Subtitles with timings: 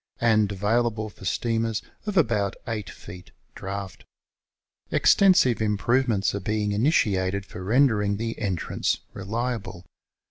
[0.19, 4.03] and available for steamers of about 8 feet draft.
[4.89, 9.85] Extensive improve ments are being initiated for rendering the entrance reliable.